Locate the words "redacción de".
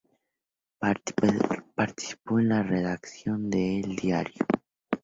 2.63-3.81